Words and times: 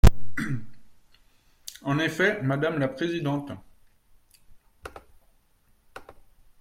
En 1.83 1.99
effet, 1.99 2.41
madame 2.41 2.79
la 2.79 2.87
présidente. 2.87 3.51